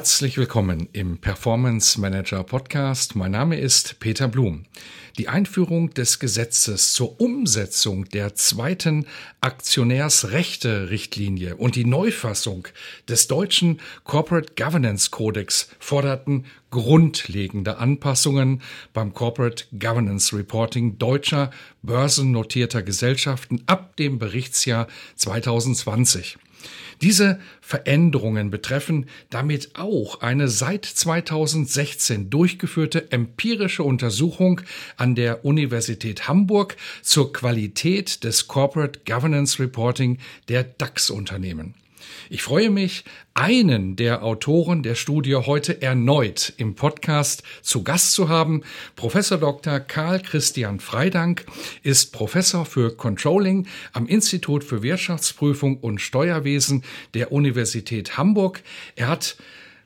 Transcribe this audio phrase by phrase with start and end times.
[0.00, 3.16] Herzlich willkommen im Performance Manager Podcast.
[3.16, 4.64] Mein Name ist Peter Blum.
[5.18, 9.04] Die Einführung des Gesetzes zur Umsetzung der zweiten
[9.42, 12.66] Aktionärsrechte-Richtlinie und die Neufassung
[13.10, 18.62] des deutschen Corporate Governance Codex forderten grundlegende Anpassungen
[18.94, 21.50] beim Corporate Governance Reporting deutscher
[21.82, 26.38] börsennotierter Gesellschaften ab dem Berichtsjahr 2020.
[27.00, 34.60] Diese Veränderungen betreffen damit auch eine seit 2016 durchgeführte empirische Untersuchung
[34.96, 41.74] an der Universität Hamburg zur Qualität des Corporate Governance Reporting der DAX-Unternehmen.
[42.28, 43.04] Ich freue mich,
[43.34, 48.62] einen der Autoren der Studie heute erneut im Podcast zu Gast zu haben.
[48.96, 49.80] Professor Dr.
[49.80, 51.46] Karl Christian Freidank
[51.82, 58.62] ist Professor für Controlling am Institut für Wirtschaftsprüfung und Steuerwesen der Universität Hamburg.
[58.96, 59.36] Er hat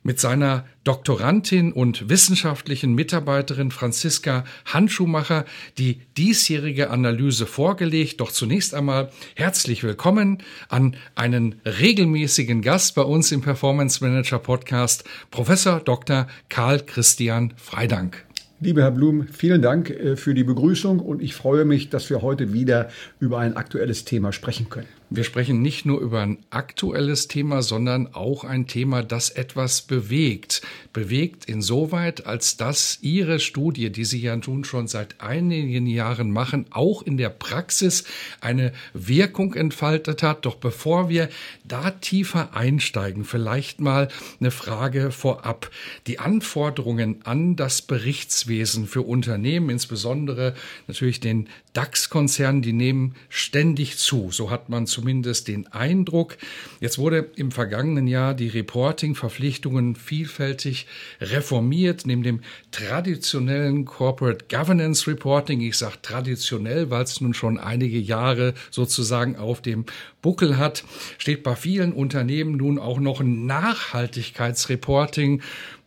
[0.05, 5.47] mit seiner Doktorandin und wissenschaftlichen Mitarbeiterin Franziska Handschuhmacher
[5.79, 8.21] die diesjährige Analyse vorgelegt.
[8.21, 15.05] Doch zunächst einmal herzlich willkommen an einen regelmäßigen Gast bei uns im Performance Manager Podcast,
[15.31, 16.29] Professor Dr.
[16.51, 18.25] Karl Christian Freidank.
[18.65, 22.23] Lieber Herr Blum, vielen Dank äh, für die Begrüßung und ich freue mich, dass wir
[22.23, 22.89] heute wieder
[23.21, 24.89] über ein aktuelles Thema sprechen können.
[25.11, 30.63] Wir sprechen nicht nur über ein aktuelles Thema, sondern auch ein Thema, das etwas bewegt.
[30.95, 36.67] Bewegt insoweit, als dass Ihre Studie, die Sie ja nun schon seit einigen Jahren machen,
[36.71, 38.05] auch in der Praxis
[38.41, 40.47] eine Wirkung entfaltet hat.
[40.47, 41.29] Doch bevor wir
[41.65, 44.07] da tiefer einsteigen, vielleicht mal
[44.39, 45.69] eine Frage vorab.
[46.07, 50.55] Die Anforderungen an das Berichtswesen für Unternehmen, insbesondere
[50.87, 54.31] natürlich den DAX-Konzernen, die nehmen ständig zu.
[54.31, 56.37] So hat man zumindest den Eindruck.
[56.79, 60.84] Jetzt wurde im vergangenen Jahr die Reporting-Verpflichtungen vielfältig
[61.21, 62.07] reformiert.
[62.07, 62.41] Neben dem
[62.71, 69.63] traditionellen Corporate Governance Reporting, ich sage traditionell, weil es nun schon einige Jahre sozusagen auf
[69.63, 69.85] dem
[70.23, 70.85] Buckel hat,
[71.19, 75.43] steht bei vielen Unternehmen nun auch noch ein Nachhaltigkeitsreporting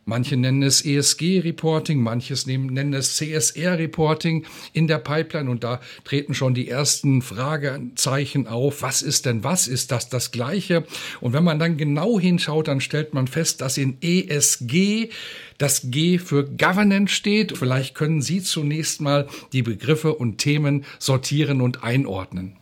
[0.10, 6.54] Manche nennen es ESG-Reporting, manches nennen es CSR-Reporting in der Pipeline und da treten schon
[6.54, 8.82] die ersten Fragezeichen auf.
[8.82, 9.68] Was ist denn was?
[9.68, 10.86] Ist das das Gleiche?
[11.20, 15.10] Und wenn man dann genau hinschaut, dann stellt man fest, dass in ESG
[15.58, 17.58] das G für Governance steht.
[17.58, 22.56] Vielleicht können Sie zunächst mal die Begriffe und Themen sortieren und einordnen.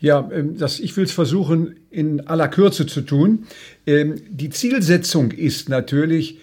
[0.00, 3.46] Ja, ähm, das, ich will es versuchen, in aller Kürze zu tun.
[3.86, 6.38] Ähm, die Zielsetzung ist natürlich,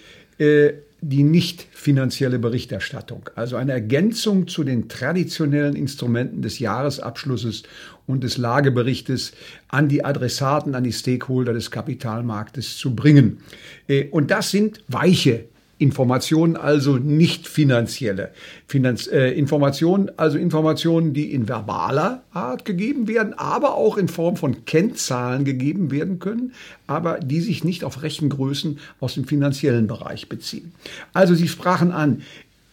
[1.05, 7.63] die nicht finanzielle Berichterstattung, also eine Ergänzung zu den traditionellen Instrumenten des Jahresabschlusses
[8.07, 9.33] und des Lageberichtes
[9.67, 13.39] an die Adressaten, an die Stakeholder des Kapitalmarktes zu bringen.
[13.87, 15.45] Äh, und das sind weiche
[15.79, 18.31] Informationen, also nicht finanzielle
[18.67, 24.37] Finanz, äh, Informationen, also Informationen, die in verbaler Art gegeben werden, aber auch in Form
[24.37, 26.53] von Kennzahlen gegeben werden können,
[26.87, 30.73] aber die sich nicht auf Rechengrößen aus dem finanziellen Bereich beziehen.
[31.11, 32.21] Also Sie sprachen an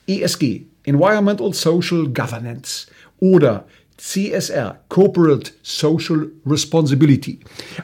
[0.06, 2.86] ESG, Environmental Social Governance
[3.18, 3.64] oder
[4.00, 7.38] CSR, Corporate Social Responsibility.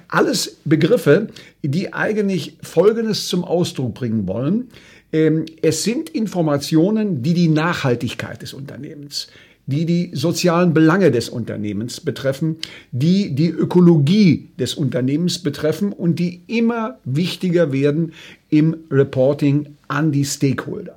[0.08, 1.28] Alles Begriffe,
[1.62, 4.70] die eigentlich Folgendes zum Ausdruck bringen wollen.
[5.16, 9.28] Ähm, es sind Informationen, die die Nachhaltigkeit des Unternehmens,
[9.64, 12.56] die die sozialen Belange des Unternehmens betreffen,
[12.92, 18.12] die die Ökologie des Unternehmens betreffen und die immer wichtiger werden
[18.50, 20.96] im Reporting an die Stakeholder.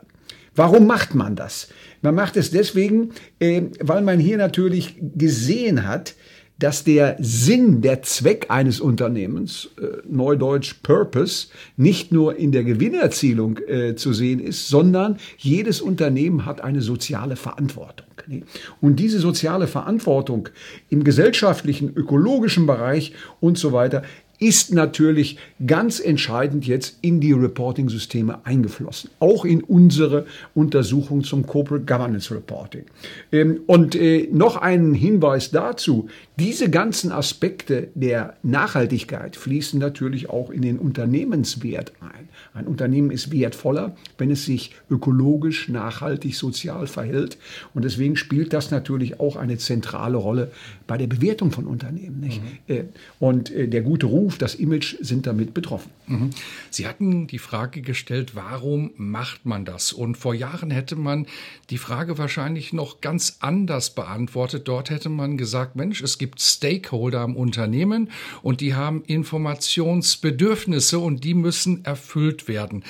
[0.53, 1.69] Warum macht man das?
[2.01, 6.15] Man macht es deswegen, ähm, weil man hier natürlich gesehen hat,
[6.59, 11.47] dass der Sinn, der Zweck eines Unternehmens, äh, neudeutsch Purpose,
[11.77, 17.37] nicht nur in der Gewinnerzielung äh, zu sehen ist, sondern jedes Unternehmen hat eine soziale
[17.37, 18.05] Verantwortung.
[18.81, 20.49] Und diese soziale Verantwortung
[20.89, 24.03] im gesellschaftlichen, ökologischen Bereich und so weiter
[24.39, 29.09] ist natürlich ganz entscheidend jetzt in die Reporting-Systeme eingeflossen.
[29.19, 30.25] Auch in unsere
[30.55, 32.85] Untersuchung zum Corporate Governance Reporting.
[33.31, 36.09] Ähm, und äh, noch ein Hinweis dazu.
[36.39, 42.29] Diese ganzen Aspekte der Nachhaltigkeit fließen natürlich auch in den Unternehmenswert ein.
[42.53, 47.37] Ein Unternehmen ist wertvoller, wenn es sich ökologisch, nachhaltig, sozial verhält.
[47.73, 50.51] Und deswegen spielt das natürlich auch eine zentrale Rolle
[50.89, 52.19] bei der Bewertung von Unternehmen.
[52.19, 52.75] Mhm.
[52.75, 52.83] Äh,
[53.19, 55.91] und äh, der gute Ruf, das Image sind damit betroffen.
[56.07, 56.31] Mhm.
[56.71, 59.93] Sie hatten die Frage gestellt, warum macht man das?
[59.93, 61.27] Und vor Jahren hätte man
[61.69, 64.67] die Frage wahrscheinlich noch ganz anders beantwortet.
[64.67, 68.09] Dort hätte man gesagt, Mensch, es gibt Stakeholder am Unternehmen
[68.41, 72.83] und die haben Informationsbedürfnisse und die müssen erfüllt werden.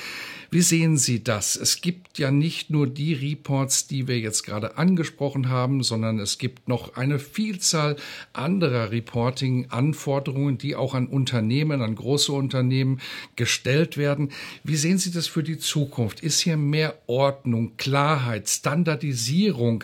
[0.51, 1.55] Wie sehen Sie das?
[1.55, 6.39] Es gibt ja nicht nur die Reports, die wir jetzt gerade angesprochen haben, sondern es
[6.39, 7.97] gibt noch eine Vielzahl
[8.33, 12.99] anderer Reporting-Anforderungen, die auch an Unternehmen, an große Unternehmen
[13.35, 14.31] gestellt werden.
[14.63, 16.21] Wie sehen Sie das für die Zukunft?
[16.21, 19.83] Ist hier mehr Ordnung, Klarheit, Standardisierung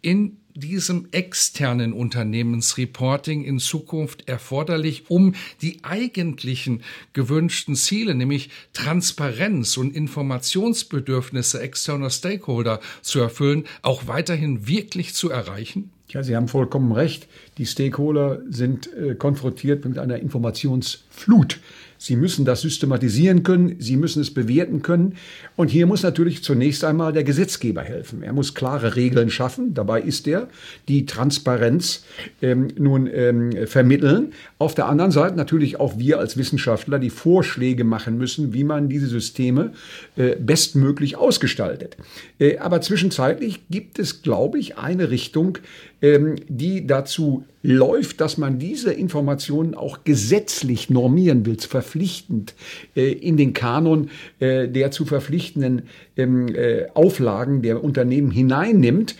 [0.00, 6.82] in diesem externen Unternehmensreporting in Zukunft erforderlich, um die eigentlichen
[7.12, 15.90] gewünschten Ziele, nämlich Transparenz und Informationsbedürfnisse externer Stakeholder zu erfüllen, auch weiterhin wirklich zu erreichen?
[16.08, 17.28] Ja, Sie haben vollkommen recht.
[17.58, 21.58] Die Stakeholder sind äh, konfrontiert mit einer Informationsflut.
[21.98, 25.16] Sie müssen das systematisieren können, Sie müssen es bewerten können.
[25.56, 28.22] Und hier muss natürlich zunächst einmal der Gesetzgeber helfen.
[28.22, 29.74] Er muss klare Regeln schaffen.
[29.74, 30.48] Dabei ist er
[30.86, 32.04] die Transparenz
[32.40, 34.32] ähm, nun ähm, vermitteln.
[34.58, 38.88] Auf der anderen Seite natürlich auch wir als Wissenschaftler die Vorschläge machen müssen, wie man
[38.88, 39.72] diese Systeme
[40.16, 41.96] äh, bestmöglich ausgestaltet.
[42.38, 45.58] Äh, aber zwischenzeitlich gibt es, glaube ich, eine Richtung,
[46.00, 52.54] ähm, die dazu läuft, dass man diese Informationen auch gesetzlich normieren will, verpflichtend
[52.94, 55.82] äh, in den Kanon äh, der zu verpflichtenden
[56.16, 59.16] ähm, äh, Auflagen der Unternehmen hineinnimmt.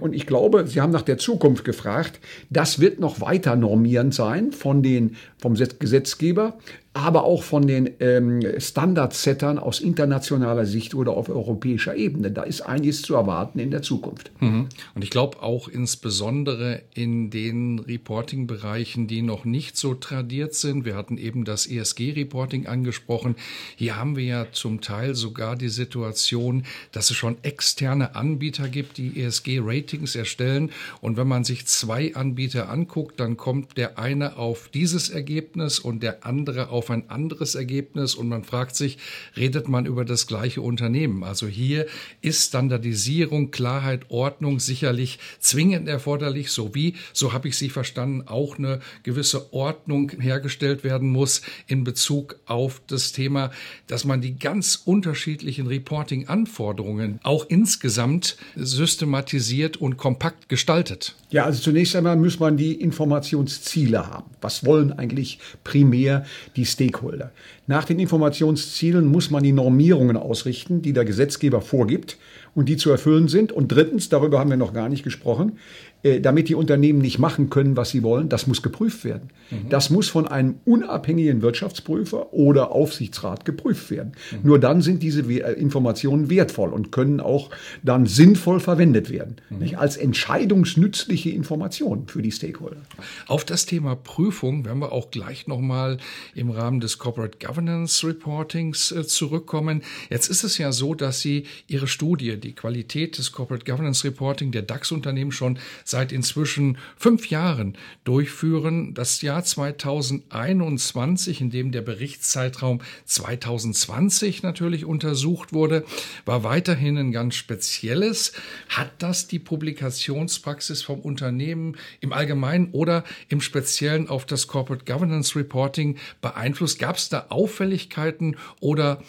[0.00, 2.20] Und ich glaube, Sie haben nach der Zukunft gefragt.
[2.50, 6.58] Das wird noch weiter normierend sein von den, vom Gesetzgeber
[6.92, 12.32] aber auch von den ähm, Standardsettern aus internationaler Sicht oder auf europäischer Ebene.
[12.32, 14.32] Da ist einiges zu erwarten in der Zukunft.
[14.40, 14.66] Mhm.
[14.96, 20.84] Und ich glaube auch insbesondere in den Reporting-Bereichen, die noch nicht so tradiert sind.
[20.84, 23.36] Wir hatten eben das ESG-Reporting angesprochen.
[23.76, 28.98] Hier haben wir ja zum Teil sogar die Situation, dass es schon externe Anbieter gibt,
[28.98, 30.72] die ESG-Ratings erstellen.
[31.00, 36.02] Und wenn man sich zwei Anbieter anguckt, dann kommt der eine auf dieses Ergebnis und
[36.02, 38.96] der andere auf auf ein anderes Ergebnis und man fragt sich,
[39.36, 41.24] redet man über das gleiche Unternehmen?
[41.24, 41.84] Also hier
[42.22, 48.80] ist Standardisierung, Klarheit, Ordnung sicherlich zwingend erforderlich, sowie, so habe ich Sie verstanden, auch eine
[49.02, 53.50] gewisse Ordnung hergestellt werden muss in Bezug auf das Thema,
[53.86, 61.14] dass man die ganz unterschiedlichen Reporting-Anforderungen auch insgesamt systematisiert und kompakt gestaltet.
[61.30, 64.30] Ja, also zunächst einmal muss man die Informationsziele haben.
[64.40, 66.24] Was wollen eigentlich primär
[66.56, 67.30] die Stakeholder?
[67.68, 72.18] Nach den Informationszielen muss man die Normierungen ausrichten, die der Gesetzgeber vorgibt
[72.56, 73.52] und die zu erfüllen sind.
[73.52, 75.52] Und drittens, darüber haben wir noch gar nicht gesprochen,
[76.02, 79.30] damit die Unternehmen nicht machen können, was sie wollen, das muss geprüft werden.
[79.50, 79.68] Mhm.
[79.68, 84.12] Das muss von einem unabhängigen Wirtschaftsprüfer oder Aufsichtsrat geprüft werden.
[84.30, 84.38] Mhm.
[84.42, 87.50] Nur dann sind diese äh, Informationen wertvoll und können auch
[87.82, 89.36] dann sinnvoll verwendet werden.
[89.50, 89.74] Mhm.
[89.76, 92.80] Als entscheidungsnützliche Informationen für die Stakeholder.
[93.26, 95.98] Auf das Thema Prüfung werden wir auch gleich nochmal
[96.34, 99.82] im Rahmen des Corporate Governance Reportings äh, zurückkommen.
[100.08, 104.52] Jetzt ist es ja so, dass Sie Ihre Studie, die Qualität des Corporate Governance Reporting
[104.52, 105.58] der DAX-Unternehmen schon
[105.90, 108.94] seit inzwischen fünf Jahren durchführen.
[108.94, 115.84] Das Jahr 2021, in dem der Berichtszeitraum 2020 natürlich untersucht wurde,
[116.24, 118.32] war weiterhin ein ganz spezielles.
[118.68, 125.38] Hat das die Publikationspraxis vom Unternehmen im Allgemeinen oder im Speziellen auf das Corporate Governance
[125.38, 126.78] Reporting beeinflusst?
[126.78, 129.02] Gab es da Auffälligkeiten oder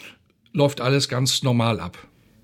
[0.54, 1.98] läuft alles ganz normal ab?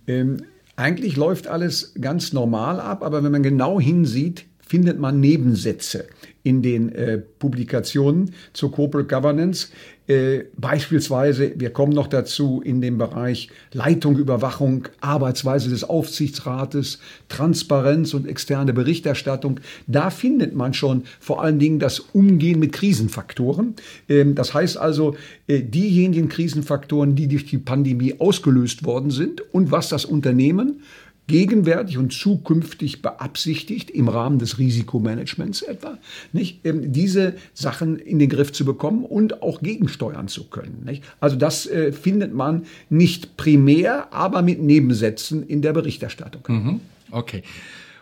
[0.07, 0.41] Ähm
[0.77, 6.07] eigentlich läuft alles ganz normal ab, aber wenn man genau hinsieht, findet man Nebensätze
[6.43, 9.69] in den äh, Publikationen zur Corporate Governance.
[10.07, 18.13] Äh, beispielsweise, wir kommen noch dazu in dem Bereich Leitung, Überwachung, Arbeitsweise des Aufsichtsrates, Transparenz
[18.13, 19.59] und externe Berichterstattung.
[19.85, 23.75] Da findet man schon vor allen Dingen das Umgehen mit Krisenfaktoren.
[24.07, 29.71] Ähm, das heißt also, äh, diejenigen Krisenfaktoren, die durch die Pandemie ausgelöst worden sind und
[29.71, 30.81] was das Unternehmen
[31.27, 35.97] gegenwärtig und zukünftig beabsichtigt, im Rahmen des Risikomanagements etwa,
[36.31, 40.83] nicht, ähm, diese Sachen in den Griff zu bekommen und auch gegensteuern zu können.
[40.85, 41.03] Nicht?
[41.19, 46.43] Also das äh, findet man nicht primär, aber mit Nebensätzen in der Berichterstattung.
[46.47, 46.79] Mhm.
[47.11, 47.43] Okay.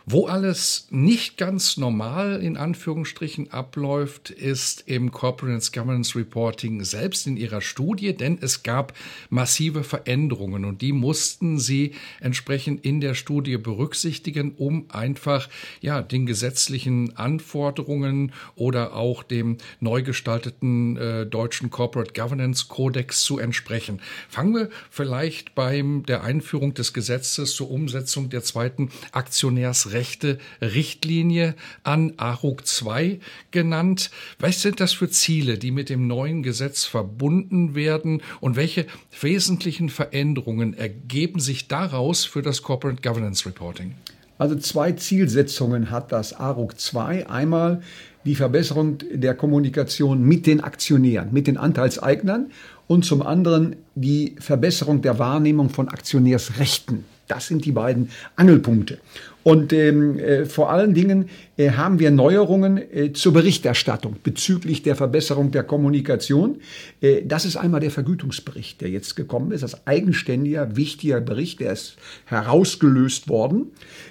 [0.07, 7.37] Wo alles nicht ganz normal in Anführungsstrichen abläuft, ist im Corporate Governance Reporting selbst in
[7.37, 8.93] ihrer Studie, denn es gab
[9.31, 15.49] massive Veränderungen und die mussten sie entsprechend in der Studie berücksichtigen, um einfach
[15.81, 23.39] ja den gesetzlichen Anforderungen oder auch dem neu gestalteten äh, deutschen Corporate Governance Codex zu
[23.39, 23.99] entsprechen.
[24.29, 31.55] Fangen wir vielleicht beim der Einführung des Gesetzes zur Umsetzung der zweiten Aktionärsrechte Rechte Richtlinie
[31.83, 34.11] an, ARUG 2 genannt.
[34.39, 38.85] Was sind das für Ziele, die mit dem neuen Gesetz verbunden werden und welche
[39.19, 43.95] wesentlichen Veränderungen ergeben sich daraus für das Corporate Governance Reporting?
[44.37, 47.29] Also zwei Zielsetzungen hat das ARUG 2.
[47.29, 47.81] Einmal
[48.25, 52.51] die Verbesserung der Kommunikation mit den Aktionären, mit den Anteilseignern
[52.87, 57.05] und zum anderen die Verbesserung der Wahrnehmung von Aktionärsrechten.
[57.27, 58.99] Das sind die beiden Angelpunkte.
[59.45, 64.95] Und ähm, äh, vor allen Dingen äh, haben wir Neuerungen äh, zur Berichterstattung bezüglich der
[64.95, 66.61] Verbesserung der Kommunikation.
[66.99, 71.73] Äh, das ist einmal der Vergütungsbericht, der jetzt gekommen ist, als eigenständiger, wichtiger Bericht, der
[71.73, 73.67] ist herausgelöst worden.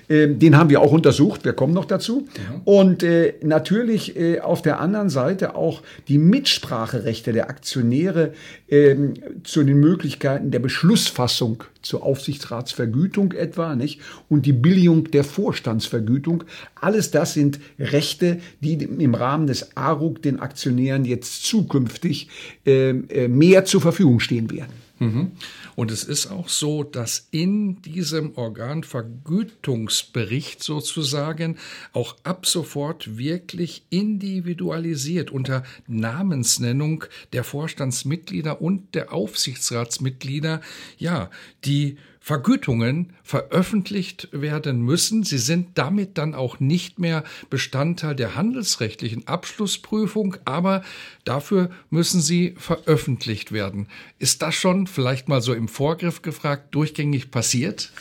[0.08, 2.28] Ähm, den haben wir auch untersucht, wir kommen noch dazu.
[2.36, 2.60] Ja.
[2.64, 8.34] Und äh, natürlich äh, auf der anderen Seite auch die Mitspracherechte der Aktionäre
[8.68, 14.00] ähm, zu den Möglichkeiten der Beschlussfassung zur Aufsichtsratsvergütung etwa, nicht?
[14.28, 16.44] Und die Billigung der Vorstandsvergütung.
[16.74, 22.28] Alles das sind Rechte, die im Rahmen des ARUG den Aktionären jetzt zukünftig
[22.66, 24.84] äh, äh, mehr zur Verfügung stehen werden.
[24.98, 25.32] Mhm.
[25.74, 31.56] Und es ist auch so, dass in diesem Organvergütungsbericht sozusagen
[31.92, 40.60] auch ab sofort wirklich individualisiert unter Namensnennung der Vorstandsmitglieder und der Aufsichtsratsmitglieder,
[40.96, 41.28] ja,
[41.64, 45.24] die Vergütungen veröffentlicht werden müssen.
[45.24, 50.82] Sie sind damit dann auch nicht mehr Bestandteil der handelsrechtlichen Abschlussprüfung, aber
[51.26, 53.88] dafür müssen sie veröffentlicht werden.
[54.18, 57.92] Ist das schon vielleicht mal so im Vorgriff gefragt durchgängig passiert?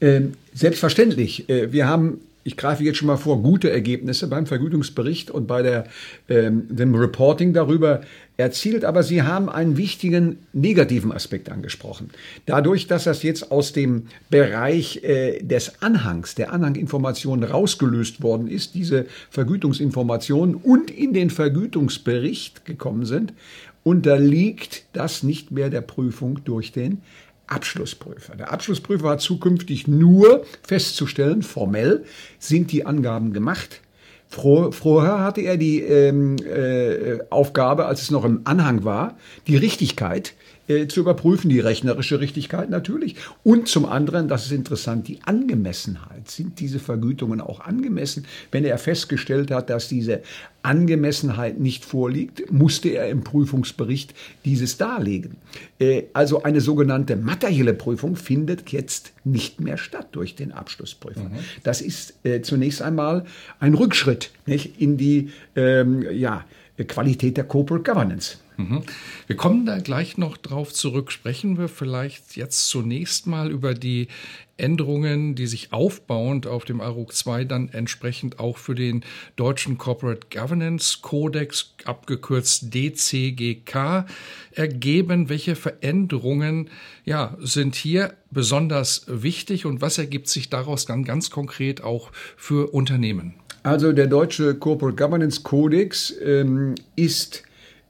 [0.00, 1.48] Ähm, selbstverständlich.
[1.48, 5.62] Äh, wir haben ich greife jetzt schon mal vor, gute Ergebnisse beim Vergütungsbericht und bei
[5.62, 5.84] der,
[6.28, 8.02] ähm, dem Reporting darüber
[8.36, 12.10] erzielt, aber Sie haben einen wichtigen negativen Aspekt angesprochen.
[12.46, 18.76] Dadurch, dass das jetzt aus dem Bereich äh, des Anhangs, der Anhanginformationen rausgelöst worden ist,
[18.76, 23.32] diese Vergütungsinformationen und in den Vergütungsbericht gekommen sind,
[23.82, 27.02] unterliegt das nicht mehr der Prüfung durch den
[27.46, 28.36] Abschlussprüfer.
[28.36, 32.04] Der Abschlussprüfer hat zukünftig nur festzustellen, formell
[32.38, 33.80] sind die Angaben gemacht.
[34.28, 40.34] Vorher hatte er die ähm, äh, Aufgabe, als es noch im Anhang war, die Richtigkeit
[40.68, 43.16] äh, zu überprüfen, die rechnerische Richtigkeit natürlich.
[43.44, 46.30] Und zum anderen, das ist interessant, die Angemessenheit.
[46.30, 48.24] Sind diese Vergütungen auch angemessen?
[48.50, 50.22] Wenn er festgestellt hat, dass diese
[50.62, 55.36] Angemessenheit nicht vorliegt, musste er im Prüfungsbericht dieses darlegen.
[55.78, 61.28] Äh, also eine sogenannte materielle Prüfung findet jetzt nicht mehr statt durch den Abschlussprüfer.
[61.28, 61.38] Mhm.
[61.62, 63.24] Das ist äh, zunächst einmal
[63.60, 66.44] ein Rückschritt nicht, in die ähm, ja,
[66.84, 68.38] Qualität der Corporate Governance.
[68.56, 68.82] Mhm.
[69.26, 71.12] Wir kommen da gleich noch drauf zurück.
[71.12, 74.08] Sprechen wir vielleicht jetzt zunächst mal über die
[74.56, 79.04] Änderungen, die sich aufbauend auf dem ARUG 2 dann entsprechend auch für den
[79.36, 84.06] deutschen Corporate Governance Codex, abgekürzt DCGK,
[84.52, 85.28] ergeben.
[85.28, 86.70] Welche Veränderungen
[87.04, 92.72] ja, sind hier besonders wichtig und was ergibt sich daraus dann ganz konkret auch für
[92.72, 93.34] Unternehmen?
[93.66, 97.42] Also der deutsche Corporate Governance Codex ähm, ist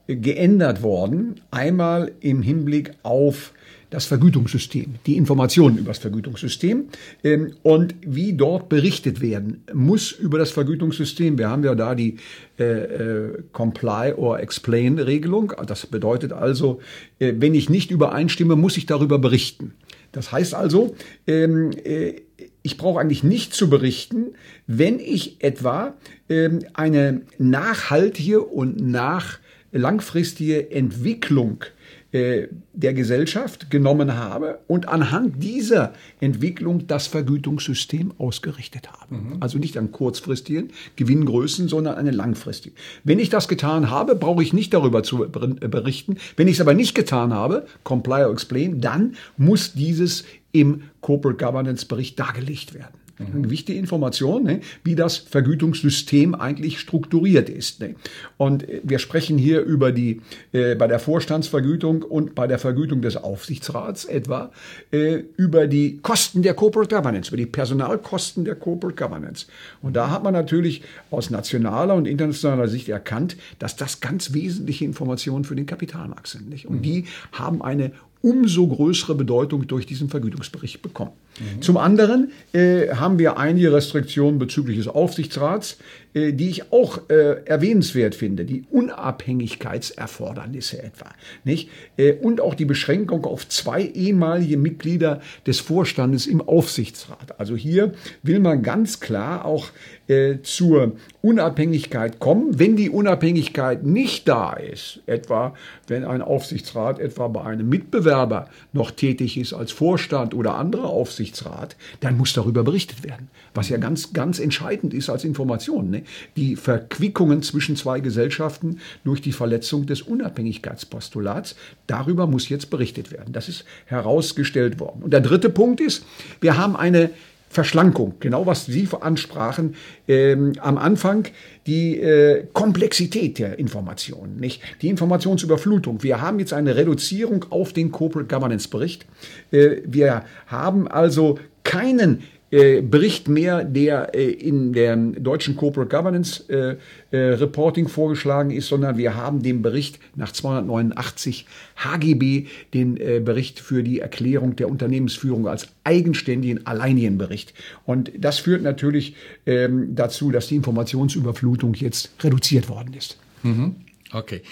[0.07, 1.43] geändert worden.
[1.51, 3.53] Einmal im Hinblick auf
[3.91, 6.87] das Vergütungssystem, die Informationen über das Vergütungssystem
[7.23, 11.37] ähm, und wie dort berichtet werden muss über das Vergütungssystem.
[11.37, 12.17] Wir haben ja da die
[12.59, 15.53] äh, äh, Comply or Explain Regelung.
[15.67, 16.81] Das bedeutet also,
[17.19, 19.75] äh, wenn ich nicht übereinstimme, muss ich darüber berichten.
[20.13, 22.15] Das heißt also, ähm, äh,
[22.63, 24.35] ich brauche eigentlich nicht zu berichten,
[24.67, 25.95] wenn ich etwa
[26.29, 29.39] ähm, eine nachhaltige und nach
[29.73, 31.65] langfristige Entwicklung
[32.13, 39.15] äh, der Gesellschaft genommen habe und anhand dieser Entwicklung das Vergütungssystem ausgerichtet habe.
[39.15, 39.37] Mhm.
[39.41, 42.77] Also nicht an kurzfristigen Gewinngrößen, sondern eine langfristige.
[43.03, 46.17] Wenn ich das getan habe, brauche ich nicht darüber zu berichten.
[46.37, 50.25] Wenn ich es aber nicht getan habe, comply or explain, dann muss dieses
[50.61, 52.95] im Corporate Governance Bericht dargelegt werden.
[53.19, 57.81] Eine wichtige Information, ne, wie das Vergütungssystem eigentlich strukturiert ist.
[57.81, 57.95] Ne.
[58.37, 60.21] Und wir sprechen hier über die,
[60.53, 64.53] äh, bei der Vorstandsvergütung und bei der Vergütung des Aufsichtsrats etwa,
[64.91, 69.47] äh, über die Kosten der Corporate Governance, über die Personalkosten der Corporate Governance.
[69.81, 74.85] Und da hat man natürlich aus nationaler und internationaler Sicht erkannt, dass das ganz wesentliche
[74.85, 76.51] Informationen für den Kapitalmarkt sind.
[76.51, 76.67] Nicht?
[76.67, 77.93] Und die haben eine
[78.23, 81.13] umso größere Bedeutung durch diesen Vergütungsbericht bekommen.
[81.39, 81.63] Mhm.
[81.63, 85.79] Zum anderen äh, haben wir einige Restriktionen bezüglich des Aufsichtsrats,
[86.17, 88.47] die ich auch äh, erwähnenswert finde.
[88.47, 91.11] Die Unabhängigkeitserfordernisse etwa.
[91.45, 91.69] Nicht?
[91.99, 97.39] Äh, und auch die Beschränkung auf zwei ehemalige Mitglieder des Vorstandes im Aufsichtsrat.
[97.39, 97.93] Also hier
[98.23, 99.69] will man ganz klar auch
[100.09, 102.59] äh, zur Unabhängigkeit kommen.
[102.59, 105.53] Wenn die Unabhängigkeit nicht da ist, etwa
[105.87, 111.77] wenn ein Aufsichtsrat etwa bei einem Mitbewerber noch tätig ist als Vorstand oder anderer Aufsichtsrat,
[112.01, 113.29] dann muss darüber berichtet werden.
[113.55, 115.91] Was ja ganz, ganz entscheidend ist als Information.
[115.91, 116.06] Ne?
[116.37, 123.33] Die Verquickungen zwischen zwei Gesellschaften durch die Verletzung des Unabhängigkeitspostulats, darüber muss jetzt berichtet werden.
[123.33, 125.03] Das ist herausgestellt worden.
[125.03, 126.05] Und der dritte Punkt ist,
[126.41, 127.11] wir haben eine
[127.49, 129.77] Verschlankung, genau was Sie ansprachen,
[130.09, 131.27] ähm, am Anfang
[131.67, 136.03] die äh, Komplexität der Informationen, nicht die Informationsüberflutung.
[136.03, 139.07] Wir haben jetzt eine Reduzierung auf den Corporate Governance Bericht.
[139.53, 146.77] Äh, wir haben also keinen Bericht mehr, der äh, in dem deutschen Corporate Governance äh,
[147.11, 153.59] äh, Reporting vorgeschlagen ist, sondern wir haben den Bericht nach 289 HGB, den äh, Bericht
[153.59, 157.53] für die Erklärung der Unternehmensführung als eigenständigen, alleinigen Bericht.
[157.85, 163.19] Und das führt natürlich ähm, dazu, dass die Informationsüberflutung jetzt reduziert worden ist.
[163.43, 163.75] Mhm.
[164.13, 164.43] Okay.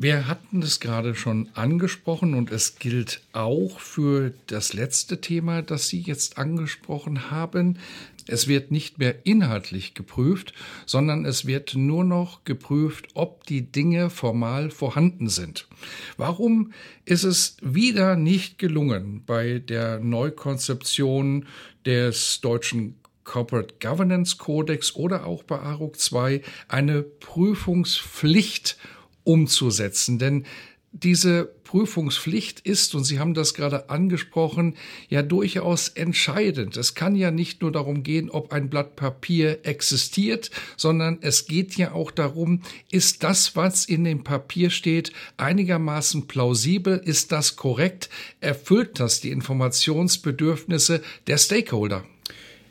[0.00, 5.88] Wir hatten es gerade schon angesprochen und es gilt auch für das letzte Thema, das
[5.88, 7.80] Sie jetzt angesprochen haben.
[8.28, 10.54] Es wird nicht mehr inhaltlich geprüft,
[10.86, 15.66] sondern es wird nur noch geprüft, ob die Dinge formal vorhanden sind.
[16.16, 16.72] Warum
[17.04, 21.46] ist es wieder nicht gelungen, bei der Neukonzeption
[21.84, 28.78] des deutschen Corporate Governance Codex oder auch bei ARUG 2 eine Prüfungspflicht
[29.28, 30.18] umzusetzen.
[30.18, 30.44] Denn
[30.92, 34.74] diese Prüfungspflicht ist, und Sie haben das gerade angesprochen,
[35.10, 36.78] ja durchaus entscheidend.
[36.78, 41.76] Es kann ja nicht nur darum gehen, ob ein Blatt Papier existiert, sondern es geht
[41.76, 46.96] ja auch darum, ist das, was in dem Papier steht, einigermaßen plausibel?
[46.96, 48.08] Ist das korrekt?
[48.40, 52.02] Erfüllt das die Informationsbedürfnisse der Stakeholder?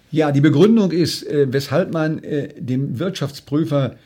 [0.10, 3.98] Ja, die Begründung ist, äh, weshalb man äh, dem Wirtschaftsprüfer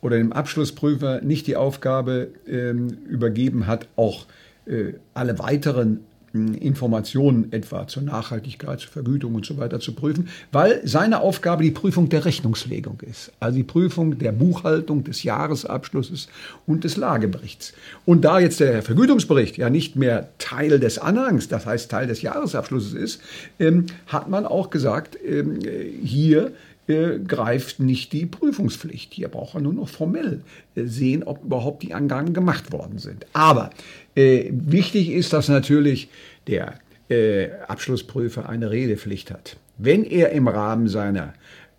[0.00, 4.26] oder dem Abschlussprüfer nicht die Aufgabe ähm, übergeben hat, auch
[4.66, 6.00] äh, alle weiteren
[6.32, 11.62] hm, Informationen etwa zur Nachhaltigkeit, zur Vergütung und so weiter zu prüfen, weil seine Aufgabe
[11.62, 16.28] die Prüfung der Rechnungslegung ist, also die Prüfung der Buchhaltung, des Jahresabschlusses
[16.66, 17.72] und des Lageberichts.
[18.04, 22.22] Und da jetzt der Vergütungsbericht ja nicht mehr Teil des Anhangs, das heißt Teil des
[22.22, 23.20] Jahresabschlusses ist,
[23.58, 25.58] ähm, hat man auch gesagt, ähm,
[26.02, 26.52] hier
[26.88, 29.14] äh, greift nicht die Prüfungspflicht.
[29.14, 30.42] Hier braucht er nur noch formell
[30.74, 33.26] äh, sehen, ob überhaupt die Angaben gemacht worden sind.
[33.32, 33.70] Aber
[34.14, 36.08] äh, wichtig ist, dass natürlich
[36.46, 36.74] der
[37.08, 39.56] äh, Abschlussprüfer eine Redepflicht hat.
[39.78, 41.34] Wenn er im Rahmen seiner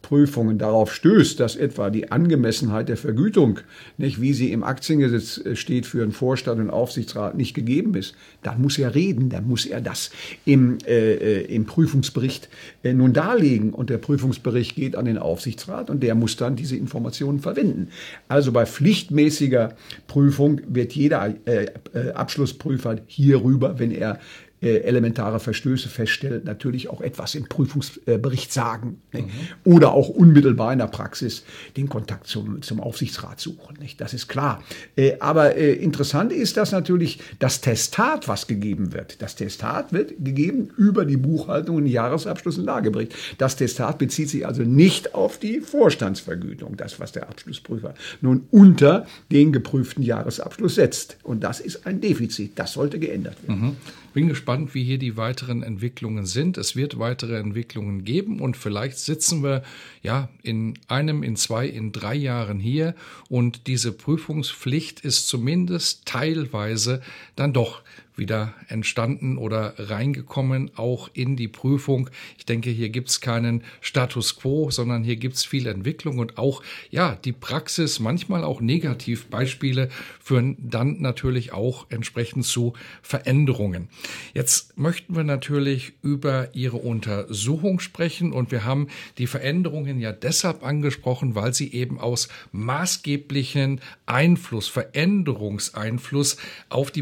[0.08, 3.60] Prüfungen darauf stößt, dass etwa die Angemessenheit der Vergütung,
[3.98, 8.15] nicht wie sie im Aktiengesetz äh, steht für einen Vorstand und Aufsichtsrat, nicht gegeben ist,
[8.41, 10.12] dann muss er reden, dann muss er das
[10.46, 12.48] im, äh, äh, im Prüfungsbericht
[12.84, 16.78] äh, nun darlegen und der Prüfungsbericht geht an den Aufsichtsrat und der muss dann diese
[16.78, 17.89] Informationen verwenden.
[18.30, 19.76] Also bei pflichtmäßiger
[20.08, 24.22] Prüfung wird jeder äh, äh Abschlussprüfer hierüber, wenn er
[24.62, 29.02] elementare Verstöße feststellt, natürlich auch etwas im Prüfungsbericht sagen.
[29.13, 29.24] Ne?
[29.24, 29.30] Mhm.
[29.63, 31.43] Oder auch unmittelbar in der Praxis
[31.76, 33.78] den Kontakt zum, zum Aufsichtsrat suchen.
[33.80, 34.02] Nicht?
[34.02, 34.63] Das ist klar.
[34.96, 40.13] Äh, aber äh, interessant ist, dass natürlich das Testat, was gegeben wird, das Testat wird
[40.20, 43.13] gegeben über die Buchhaltung und Jahresabschluss und Lagebericht.
[43.38, 49.06] Das Testat bezieht sich also nicht auf die Vorstandsvergütung, das, was der Abschlussprüfer nun unter
[49.32, 51.17] den geprüften Jahresabschluss setzt.
[51.24, 52.54] Und das ist ein Defizit.
[52.56, 53.62] Das sollte geändert werden.
[53.62, 53.76] Mhm.
[54.13, 56.58] Bin gespannt, wie hier die weiteren Entwicklungen sind.
[56.58, 59.63] Es wird weitere Entwicklungen geben und vielleicht sitzen wir
[60.02, 62.96] ja in einem, in zwei, in drei Jahren hier
[63.30, 67.02] und diese Prüfungspflicht ist zumindest teilweise
[67.36, 67.82] dann doch
[68.17, 72.10] wieder entstanden oder reingekommen, auch in die Prüfung.
[72.38, 76.38] Ich denke, hier gibt es keinen Status quo, sondern hier gibt es viel Entwicklung und
[76.38, 83.89] auch, ja, die Praxis, manchmal auch Negativbeispiele führen dann natürlich auch entsprechend zu Veränderungen.
[84.34, 90.63] Jetzt möchten wir natürlich über Ihre Untersuchung sprechen und wir haben die Veränderungen ja deshalb
[90.63, 96.38] angesprochen, weil sie eben aus maßgeblichen Einfluss, Veränderungseinfluss
[96.69, 97.01] auf die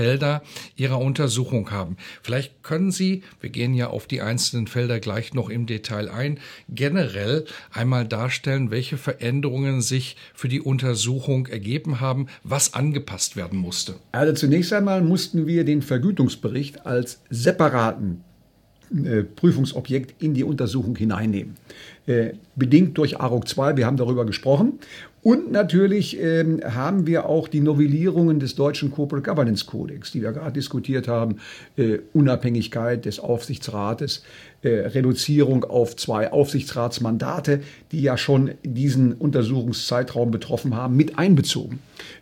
[0.00, 0.42] Bewertungsfelder
[0.76, 1.96] Ihrer Untersuchung haben.
[2.22, 6.38] Vielleicht können Sie, wir gehen ja auf die einzelnen Felder gleich noch im Detail ein,
[6.68, 13.94] generell einmal darstellen, welche Veränderungen sich für die Untersuchung ergeben haben, was angepasst werden musste.
[14.12, 18.24] Also zunächst einmal mussten wir den Vergütungsbericht als separaten
[18.92, 21.56] äh, Prüfungsobjekt in die Untersuchung hineinnehmen.
[22.06, 24.80] Äh, bedingt durch AROG 2, wir haben darüber gesprochen.
[25.22, 30.32] Und natürlich ähm, haben wir auch die Novellierungen des deutschen Corporate Governance Codex, die wir
[30.32, 31.36] gerade diskutiert haben,
[31.76, 34.22] äh, Unabhängigkeit des Aufsichtsrates,
[34.68, 37.60] Reduzierung auf zwei Aufsichtsratsmandate,
[37.92, 41.78] die ja schon diesen Untersuchungszeitraum betroffen haben, mit einbezogen.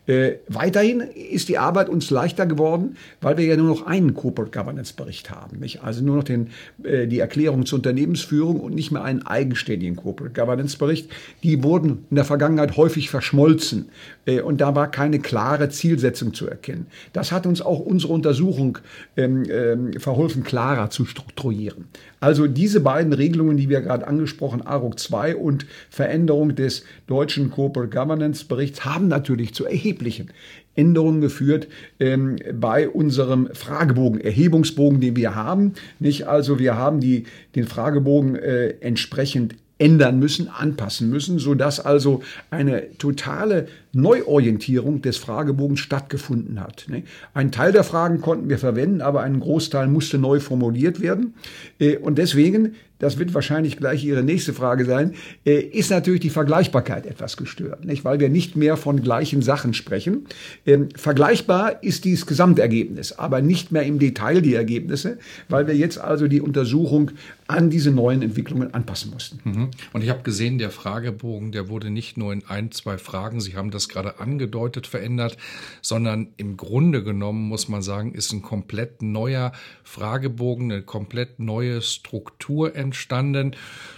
[0.07, 4.57] Äh, weiterhin ist die Arbeit uns leichter geworden, weil wir ja nur noch einen Corporate
[4.57, 5.83] Governance Bericht haben, nicht?
[5.85, 6.49] also nur noch den,
[6.83, 11.11] äh, die Erklärung zur Unternehmensführung und nicht mehr einen eigenständigen Corporate Governance Bericht.
[11.43, 13.91] Die wurden in der Vergangenheit häufig häufig verschmolzen
[14.27, 16.87] äh, und da war keine klare Zielsetzung zu erkennen.
[17.13, 18.79] Das hat uns auch unsere Untersuchung
[19.17, 21.85] ähm, ähm, verholfen, klarer zu strukturieren.
[22.21, 27.95] Also diese beiden Regelungen, die wir gerade angesprochen, ARUG 2 und Veränderung des deutschen Corporate
[27.95, 30.31] Governance Berichts, haben natürlich zu erheblichen
[30.75, 35.75] Änderungen geführt ähm, bei unserem Fragebogen, Erhebungsbogen, den wir haben.
[35.99, 42.23] Nicht also, wir haben die, den Fragebogen äh, entsprechend ändern müssen, anpassen müssen, sodass also
[42.51, 46.87] eine totale Neuorientierung des Fragebogens stattgefunden hat.
[46.89, 47.05] Ne?
[47.33, 51.35] Ein Teil der Fragen konnten wir verwenden, aber ein Großteil musste neu formuliert werden.
[51.79, 56.31] Äh, und deswegen, das wird wahrscheinlich gleich Ihre nächste Frage sein, äh, ist natürlich die
[56.31, 58.05] Vergleichbarkeit etwas gestört, nicht?
[58.05, 60.27] weil wir nicht mehr von gleichen Sachen sprechen.
[60.67, 65.99] Ähm, vergleichbar ist dieses Gesamtergebnis, aber nicht mehr im Detail die Ergebnisse, weil wir jetzt
[65.99, 67.13] also die Untersuchung
[67.47, 69.41] an diese neuen Entwicklungen anpassen mussten.
[69.43, 69.71] Mhm.
[69.93, 73.57] Und ich habe gesehen, der Fragebogen, der wurde nicht nur in ein, zwei Fragen, Sie
[73.57, 75.39] haben das gerade angedeutet, verändert,
[75.81, 81.81] sondern im Grunde genommen muss man sagen, ist ein komplett neuer Fragebogen, eine komplett neue
[81.81, 82.88] Struktur entstanden,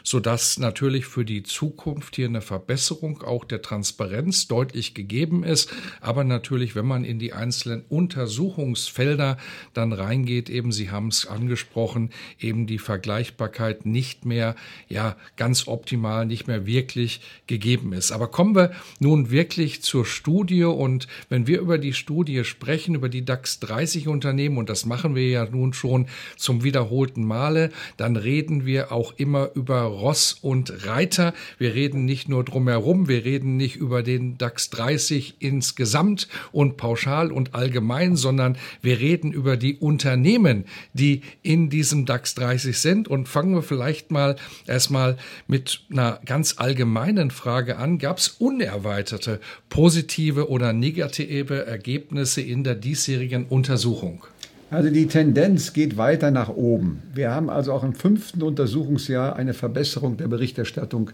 [0.03, 5.73] sodass natürlich für die Zukunft hier eine Verbesserung auch der Transparenz deutlich gegeben ist.
[6.01, 9.37] Aber natürlich, wenn man in die einzelnen Untersuchungsfelder
[9.75, 14.57] dann reingeht, eben, Sie haben es angesprochen, eben die Vergleichbarkeit nicht mehr,
[14.89, 18.13] ja, ganz optimal, nicht mehr wirklich gegeben ist.
[18.13, 23.09] Aber kommen wir nun wirklich zur Studie und wenn wir über die Studie sprechen, über
[23.09, 28.17] die DAX 30 Unternehmen, und das machen wir ja nun schon zum wiederholten Male, dann
[28.17, 31.35] reden wir auch immer über Ross und Reiter.
[31.59, 37.31] Wir reden nicht nur drumherum, wir reden nicht über den DAX 30 insgesamt und pauschal
[37.33, 43.29] und allgemein, sondern wir reden über die Unternehmen, die in diesem DAX 30 sind und
[43.29, 45.17] fangen wir vielleicht mal erstmal
[45.47, 47.99] mit einer ganz allgemeinen Frage an.
[47.99, 54.25] Gab es unerweiterte positive oder negative Ergebnisse in der diesjährigen Untersuchung?
[54.71, 57.03] Also die Tendenz geht weiter nach oben.
[57.13, 61.11] Wir haben also auch im fünften Untersuchungsjahr eine Verbesserung der Berichterstattung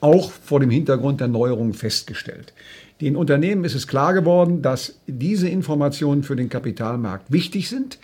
[0.00, 2.52] auch vor dem Hintergrund der Neuerungen festgestellt.
[3.00, 7.98] Den Unternehmen ist es klar geworden, dass diese Informationen für den Kapitalmarkt wichtig sind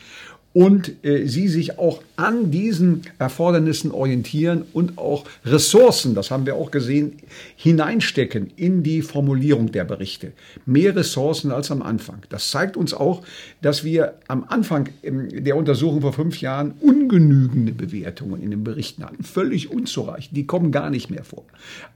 [0.57, 6.55] und äh, sie sich auch an diesen Erfordernissen orientieren und auch Ressourcen, das haben wir
[6.57, 7.19] auch gesehen,
[7.57, 10.33] hineinstecken in die Formulierung der Berichte.
[10.65, 12.23] Mehr Ressourcen als am Anfang.
[12.31, 13.23] Das zeigt uns auch,
[13.61, 19.25] dass wir am Anfang der Untersuchung vor fünf Jahren ungenügende Bewertungen in den Berichten hatten.
[19.25, 20.35] Völlig unzureichend.
[20.35, 21.45] Die kommen gar nicht mehr vor.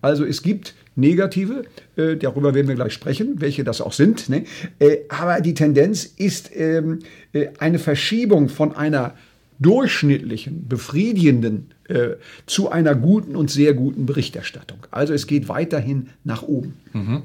[0.03, 1.65] Also es gibt negative,
[2.01, 4.29] äh, darüber werden wir gleich sprechen, welche das auch sind.
[4.29, 4.45] Ne?
[4.79, 7.01] Äh, aber die Tendenz ist ähm,
[7.33, 9.15] äh, eine Verschiebung von einer
[9.61, 12.11] durchschnittlichen, befriedigenden äh,
[12.47, 14.79] zu einer guten und sehr guten Berichterstattung.
[14.91, 16.77] Also es geht weiterhin nach oben.
[16.93, 17.23] Mhm.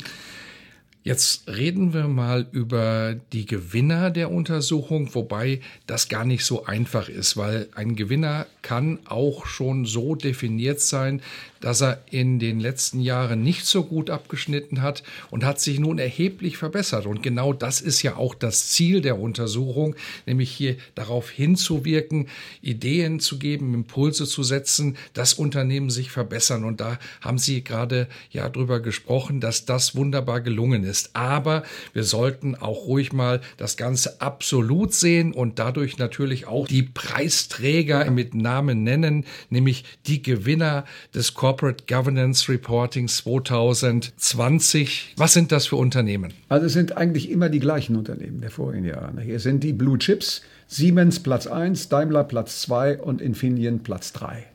[1.05, 7.09] Jetzt reden wir mal über die Gewinner der Untersuchung, wobei das gar nicht so einfach
[7.09, 11.21] ist, weil ein Gewinner kann auch schon so definiert sein,
[11.61, 15.99] dass er in den letzten Jahren nicht so gut abgeschnitten hat und hat sich nun
[15.99, 17.05] erheblich verbessert.
[17.05, 22.29] Und genau das ist ja auch das Ziel der Untersuchung, nämlich hier darauf hinzuwirken,
[22.63, 26.63] Ideen zu geben, Impulse zu setzen, dass Unternehmen sich verbessern.
[26.63, 30.94] Und da haben Sie gerade ja drüber gesprochen, dass das wunderbar gelungen ist.
[30.95, 31.15] Ist.
[31.15, 36.84] Aber wir sollten auch ruhig mal das Ganze absolut sehen und dadurch natürlich auch die
[36.84, 45.15] Preisträger mit Namen nennen, nämlich die Gewinner des Corporate Governance Reporting 2020.
[45.17, 46.34] Was sind das für Unternehmen?
[46.47, 49.21] Also es sind eigentlich immer die gleichen Unternehmen der vorigen Jahre.
[49.21, 54.45] Hier sind die Blue Chips, Siemens Platz 1, Daimler Platz 2 und Infineon Platz 3.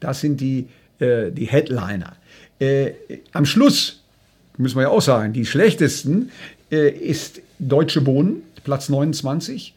[0.00, 0.68] Das sind die,
[0.98, 2.16] äh, die Headliner.
[2.58, 2.92] Äh,
[3.32, 4.03] am Schluss
[4.56, 6.30] müssen wir ja auch sagen, die schlechtesten
[6.70, 9.74] äh, ist Deutsche Wohnen, Platz 29,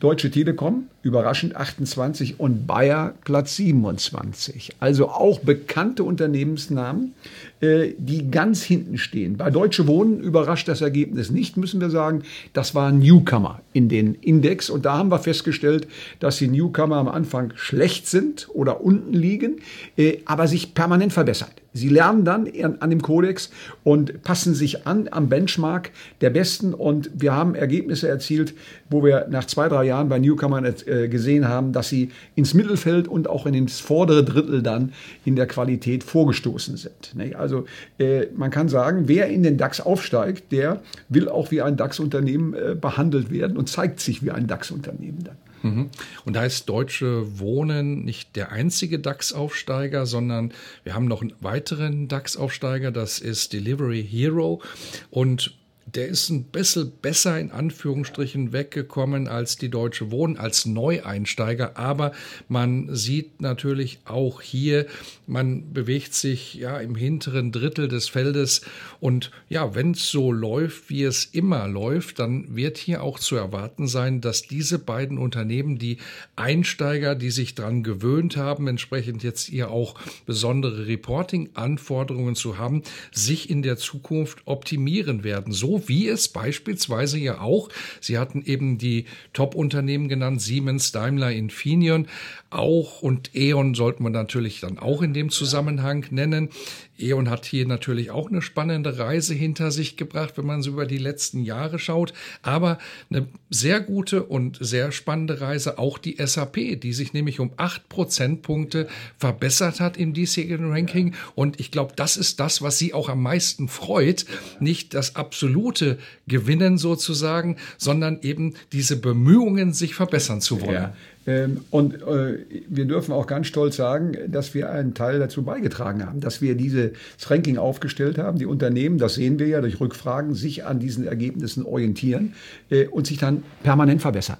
[0.00, 4.76] Deutsche Telekom, überraschend 28 und Bayer Platz 27.
[4.78, 7.14] Also auch bekannte Unternehmensnamen,
[7.60, 9.36] äh, die ganz hinten stehen.
[9.36, 12.22] Bei Deutsche Wohnen überrascht das Ergebnis nicht, müssen wir sagen.
[12.52, 15.88] Das war ein Newcomer in den Index und da haben wir festgestellt,
[16.20, 19.56] dass die Newcomer am Anfang schlecht sind oder unten liegen,
[19.96, 21.50] äh, aber sich permanent verbessern.
[21.78, 22.48] Sie lernen dann
[22.80, 23.50] an dem Kodex
[23.84, 26.74] und passen sich an am Benchmark der Besten.
[26.74, 28.54] Und wir haben Ergebnisse erzielt,
[28.90, 33.08] wo wir nach zwei, drei Jahren bei Newcomer äh, gesehen haben, dass sie ins Mittelfeld
[33.08, 34.92] und auch in das vordere Drittel dann
[35.24, 37.14] in der Qualität vorgestoßen sind.
[37.36, 37.64] Also
[37.98, 42.54] äh, man kann sagen, wer in den DAX aufsteigt, der will auch wie ein DAX-Unternehmen
[42.54, 45.36] äh, behandelt werden und zeigt sich wie ein DAX-Unternehmen dann.
[45.62, 45.90] Mhm.
[46.24, 50.52] Und da ist Deutsche Wohnen nicht der einzige DAX-Aufsteiger, sondern
[50.84, 54.62] wir haben noch einen weiteren DAX-Aufsteiger, das ist Delivery Hero.
[55.10, 55.57] Und
[55.94, 61.76] der ist ein bisschen besser in Anführungsstrichen weggekommen als die Deutsche Wohnen, als Neueinsteiger.
[61.76, 62.12] Aber
[62.48, 64.86] man sieht natürlich auch hier,
[65.26, 68.62] man bewegt sich ja im hinteren Drittel des Feldes.
[69.00, 73.36] Und ja, wenn es so läuft, wie es immer läuft, dann wird hier auch zu
[73.36, 75.98] erwarten sein, dass diese beiden Unternehmen, die
[76.36, 79.94] Einsteiger, die sich dran gewöhnt haben, entsprechend jetzt hier auch
[80.26, 85.52] besondere Reporting-Anforderungen zu haben, sich in der Zukunft optimieren werden.
[85.52, 87.68] So wie es beispielsweise ja auch,
[88.00, 92.08] Sie hatten eben die Top-Unternehmen genannt, Siemens, Daimler, Infineon,
[92.50, 96.48] auch und E.ON sollten wir natürlich dann auch in dem Zusammenhang nennen.
[96.98, 100.86] E.ON hat hier natürlich auch eine spannende Reise hinter sich gebracht, wenn man so über
[100.86, 102.12] die letzten Jahre schaut.
[102.42, 102.78] Aber
[103.10, 107.88] eine sehr gute und sehr spannende Reise auch die SAP, die sich nämlich um acht
[107.88, 111.14] Prozentpunkte verbessert hat im diesjährigen Ranking.
[111.34, 114.26] Und ich glaube, das ist das, was sie auch am meisten freut.
[114.60, 120.74] Nicht das absolute Gewinnen sozusagen, sondern eben diese Bemühungen, sich verbessern zu wollen.
[120.74, 120.94] Ja.
[121.26, 126.06] Ähm, und äh, wir dürfen auch ganz stolz sagen, dass wir einen Teil dazu beigetragen
[126.06, 126.92] haben, dass wir dieses
[127.28, 128.38] Ranking aufgestellt haben.
[128.38, 132.32] Die Unternehmen, das sehen wir ja durch Rückfragen, sich an diesen Ergebnissen orientieren
[132.70, 134.38] äh, und sich dann permanent verbessern.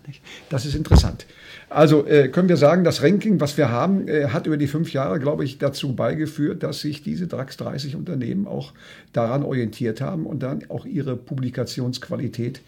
[0.48, 1.26] Das ist interessant.
[1.68, 5.18] Also äh, können wir sagen, das Ranking, was wir haben, hat über die fünf Jahre,
[5.18, 8.72] glaube ich, dazu beigeführt, dass sich diese DAX 30 Unternehmen auch
[9.12, 12.62] daran orientiert haben und dann auch ihre Publikationsqualität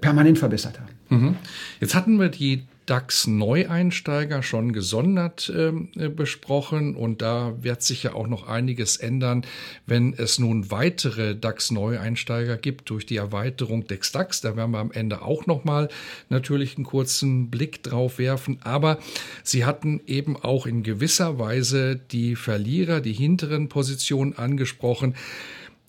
[0.00, 1.24] permanent verbessert haben.
[1.24, 1.36] Mhm.
[1.80, 8.26] Jetzt hatten wir die DAX-Neueinsteiger schon gesondert äh, besprochen und da wird sich ja auch
[8.26, 9.46] noch einiges ändern,
[9.86, 14.40] wenn es nun weitere DAX-Neueinsteiger gibt durch die Erweiterung des DAX.
[14.40, 15.88] Da werden wir am Ende auch noch mal
[16.30, 18.58] natürlich einen kurzen Blick drauf werfen.
[18.62, 18.98] Aber
[19.44, 25.14] sie hatten eben auch in gewisser Weise die Verlierer, die hinteren Positionen angesprochen.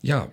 [0.03, 0.29] Ja,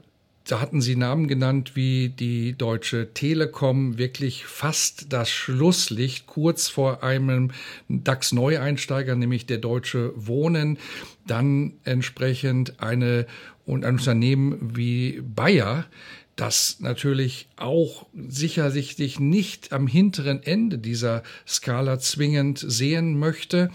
[0.49, 7.03] da hatten Sie Namen genannt wie die Deutsche Telekom, wirklich fast das Schlusslicht kurz vor
[7.03, 7.51] einem
[7.91, 10.79] DAX-Neueinsteiger, nämlich der Deutsche Wohnen.
[11.27, 13.27] Dann entsprechend eine
[13.67, 15.85] und ein Unternehmen wie Bayer,
[16.35, 23.71] das natürlich auch sicherlich nicht am hinteren Ende dieser Skala zwingend sehen möchte.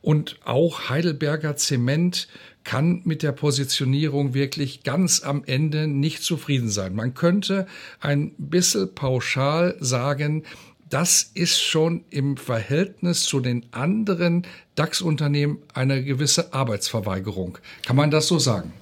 [0.00, 2.28] Und auch Heidelberger Zement
[2.64, 6.94] kann mit der Positionierung wirklich ganz am Ende nicht zufrieden sein.
[6.94, 7.66] Man könnte
[8.00, 10.44] ein bisschen pauschal sagen,
[10.90, 17.58] das ist schon im Verhältnis zu den anderen DAX-Unternehmen eine gewisse Arbeitsverweigerung.
[17.84, 18.72] Kann man das so sagen?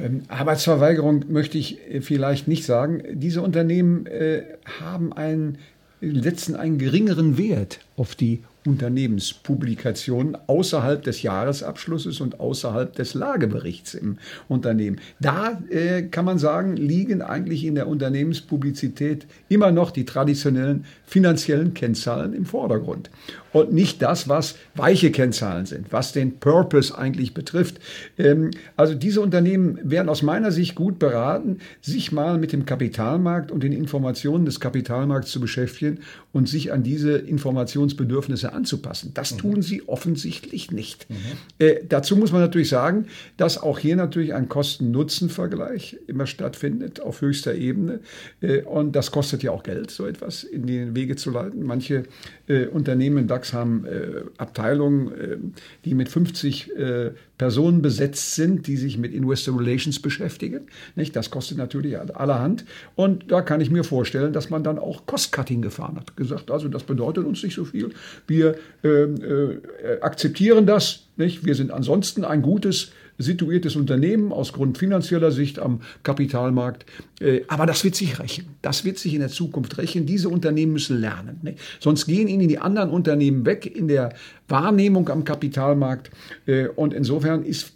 [0.00, 3.02] Ähm, Arbeitsverweigerung möchte ich äh, vielleicht nicht sagen.
[3.12, 4.42] Diese Unternehmen äh,
[4.80, 5.58] haben einen,
[6.00, 14.18] letzten einen geringeren Wert auf die Unternehmenspublikationen außerhalb des Jahresabschlusses und außerhalb des Lageberichts im
[14.48, 15.00] Unternehmen.
[15.20, 21.74] Da äh, kann man sagen, liegen eigentlich in der Unternehmenspublizität immer noch die traditionellen finanziellen
[21.74, 23.10] Kennzahlen im Vordergrund
[23.52, 27.78] und nicht das, was weiche Kennzahlen sind, was den Purpose eigentlich betrifft.
[28.18, 33.50] Ähm, also diese Unternehmen werden aus meiner Sicht gut beraten, sich mal mit dem Kapitalmarkt
[33.50, 36.00] und den Informationen des Kapitalmarkts zu beschäftigen
[36.32, 39.12] und sich an diese Informationsbedürfnisse anzupassen.
[39.14, 39.38] Das mhm.
[39.38, 41.08] tun sie offensichtlich nicht.
[41.08, 41.14] Mhm.
[41.58, 47.20] Äh, dazu muss man natürlich sagen, dass auch hier natürlich ein Kosten-Nutzen-Vergleich immer stattfindet auf
[47.20, 48.00] höchster Ebene.
[48.40, 51.62] Äh, und das kostet ja auch Geld, so etwas in die Wege zu leiten.
[51.62, 52.04] Manche
[52.48, 55.36] äh, Unternehmen im DAX haben äh, Abteilungen, äh,
[55.84, 60.66] die mit 50 äh, Personen besetzt sind, die sich mit Investor Relations beschäftigen.
[60.94, 61.14] Nicht?
[61.16, 62.64] Das kostet natürlich allerhand.
[62.94, 66.16] Und da kann ich mir vorstellen, dass man dann auch Cost-Cutting gefahren hat.
[66.16, 67.90] Gesagt, also das bedeutet uns nicht so viel.
[68.26, 68.45] Wir
[68.84, 71.06] ähm, äh, akzeptieren das.
[71.16, 71.44] Nicht?
[71.44, 76.84] Wir sind ansonsten ein gutes situiertes Unternehmen aus Grund finanzieller Sicht am Kapitalmarkt.
[77.20, 78.46] Äh, aber das wird sich rächen.
[78.62, 80.06] Das wird sich in der Zukunft rächen.
[80.06, 81.40] Diese Unternehmen müssen lernen.
[81.42, 81.58] Nicht?
[81.80, 84.14] Sonst gehen ihnen die anderen Unternehmen weg in der
[84.48, 86.10] Wahrnehmung am Kapitalmarkt.
[86.46, 87.72] Äh, und insofern ist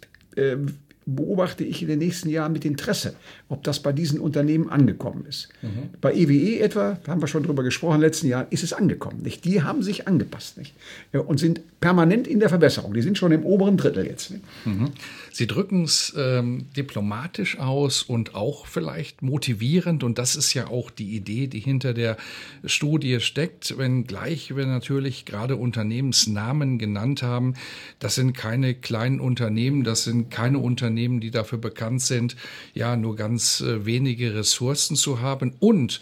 [1.05, 3.15] beobachte ich in den nächsten Jahren mit Interesse,
[3.51, 5.49] ob das bei diesen Unternehmen angekommen ist.
[5.61, 5.89] Mhm.
[5.99, 8.63] Bei EWE e etwa, da haben wir schon drüber gesprochen, in den letzten Jahren ist
[8.63, 9.21] es angekommen.
[9.23, 9.43] Nicht?
[9.45, 10.73] Die haben sich angepasst nicht?
[11.11, 12.93] und sind permanent in der Verbesserung.
[12.93, 14.33] Die sind schon im oberen Drittel jetzt.
[14.65, 14.91] Mhm.
[15.33, 20.03] Sie drücken es ähm, diplomatisch aus und auch vielleicht motivierend.
[20.03, 22.17] Und das ist ja auch die Idee, die hinter der
[22.65, 23.77] Studie steckt.
[23.77, 27.55] Wenngleich wir natürlich gerade Unternehmensnamen genannt haben,
[27.99, 32.35] das sind keine kleinen Unternehmen, das sind keine Unternehmen, die dafür bekannt sind,
[32.73, 35.55] ja, nur ganz äh, wenige Ressourcen zu haben.
[35.59, 36.01] Und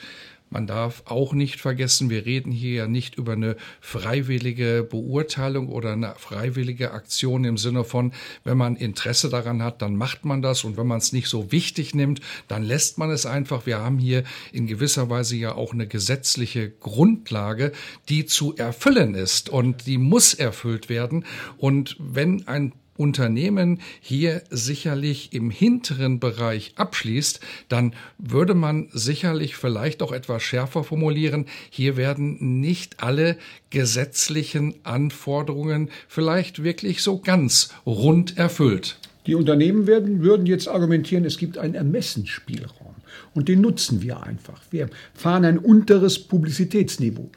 [0.51, 5.93] man darf auch nicht vergessen, wir reden hier ja nicht über eine freiwillige Beurteilung oder
[5.93, 10.63] eine freiwillige Aktion im Sinne von, wenn man Interesse daran hat, dann macht man das
[10.63, 13.67] und wenn man es nicht so wichtig nimmt, dann lässt man es einfach.
[13.67, 17.71] Wir haben hier in gewisser Weise ja auch eine gesetzliche Grundlage,
[18.09, 21.25] die zu erfüllen ist und die muss erfüllt werden.
[21.57, 30.01] Und wenn ein Unternehmen hier sicherlich im hinteren Bereich abschließt, dann würde man sicherlich vielleicht
[30.01, 31.45] auch etwas schärfer formulieren.
[31.69, 33.37] Hier werden nicht alle
[33.69, 38.97] gesetzlichen Anforderungen vielleicht wirklich so ganz rund erfüllt.
[39.25, 42.95] Die Unternehmen werden, würden jetzt argumentieren, es gibt einen Ermessensspielraum.
[43.33, 44.61] Und den nutzen wir einfach.
[44.71, 47.29] Wir fahren ein unteres Publizitätsniveau.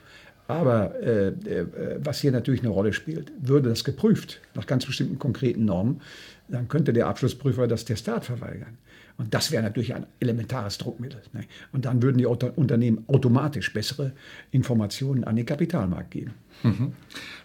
[0.53, 1.67] Aber äh, äh,
[2.03, 6.01] was hier natürlich eine Rolle spielt, würde das geprüft nach ganz bestimmten konkreten Normen,
[6.49, 8.79] dann könnte der Abschlussprüfer das Testat verweigern.
[9.19, 11.21] Und das wäre natürlich ein elementares Druckmittel.
[11.33, 11.45] Ne?
[11.73, 14.13] Und dann würden die Unternehmen automatisch bessere
[14.51, 16.35] Informationen an den Kapitalmarkt geben.
[16.63, 16.93] Mhm.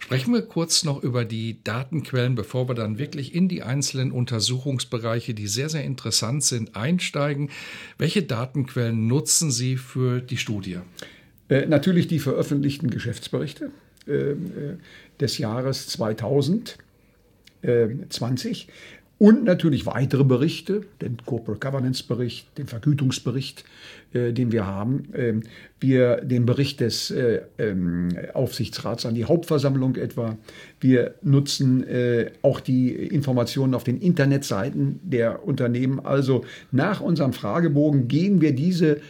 [0.00, 5.34] Sprechen wir kurz noch über die Datenquellen, bevor wir dann wirklich in die einzelnen Untersuchungsbereiche,
[5.34, 7.50] die sehr, sehr interessant sind, einsteigen.
[7.98, 10.78] Welche Datenquellen nutzen Sie für die Studie?
[11.48, 13.70] Äh, natürlich die veröffentlichten Geschäftsberichte
[14.06, 14.36] äh, äh
[15.20, 16.68] des Jahres 2020
[17.62, 18.70] äh,
[19.18, 23.64] und natürlich weitere Berichte, den Corporate Governance Bericht, den Vergütungsbericht,
[24.12, 25.42] äh, den wir haben, ähm,
[25.80, 30.36] wir den Bericht des äh, ähm, Aufsichtsrats an die Hauptversammlung etwa.
[30.80, 35.98] Wir nutzen äh, auch die Informationen auf den Internetseiten der Unternehmen.
[35.98, 39.00] Also nach unserem Fragebogen gehen wir diese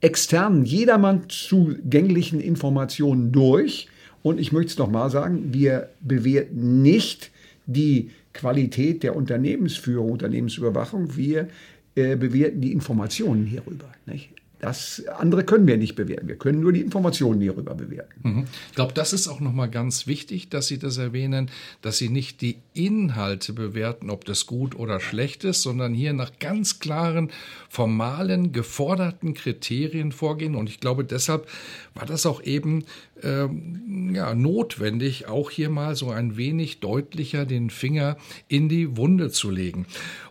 [0.00, 3.88] externen, jedermann zugänglichen Informationen durch.
[4.22, 7.30] Und ich möchte es nochmal sagen, wir bewerten nicht
[7.66, 11.48] die Qualität der Unternehmensführung, Unternehmensüberwachung, wir
[11.94, 13.86] äh, bewerten die Informationen hierüber.
[14.06, 14.30] Nicht?
[14.60, 16.28] Das andere können wir nicht bewerten.
[16.28, 18.20] Wir können nur die Informationen hierüber bewerten.
[18.22, 18.44] Mhm.
[18.68, 22.42] Ich glaube, das ist auch nochmal ganz wichtig, dass Sie das erwähnen, dass Sie nicht
[22.42, 27.30] die Inhalte bewerten, ob das gut oder schlecht ist, sondern hier nach ganz klaren,
[27.70, 30.54] formalen, geforderten Kriterien vorgehen.
[30.54, 31.48] Und ich glaube, deshalb
[31.94, 32.84] war das auch eben
[33.22, 38.16] ähm, ja, notwendig, auch hier mal so ein wenig deutlicher den Finger
[38.48, 39.86] in die Wunde zu legen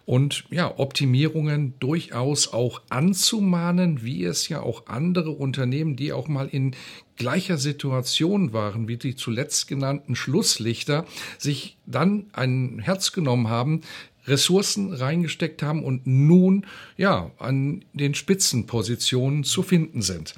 [0.10, 6.48] und ja, Optimierungen durchaus auch anzumahnen, wie es ja auch andere Unternehmen, die auch mal
[6.48, 6.76] in
[7.16, 11.06] gleicher Situation waren wie die zuletzt genannten Schlusslichter,
[11.38, 13.82] sich dann ein Herz genommen haben,
[14.26, 16.66] Ressourcen reingesteckt haben und nun
[16.98, 20.34] ja an den Spitzenpositionen zu finden sind.